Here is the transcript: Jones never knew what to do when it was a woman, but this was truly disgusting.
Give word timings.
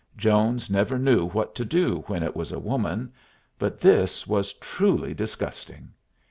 Jones 0.17 0.67
never 0.67 0.97
knew 0.97 1.27
what 1.27 1.53
to 1.53 1.63
do 1.63 2.03
when 2.07 2.23
it 2.23 2.35
was 2.35 2.51
a 2.51 2.57
woman, 2.57 3.13
but 3.59 3.77
this 3.77 4.25
was 4.25 4.53
truly 4.53 5.13
disgusting. 5.13 5.91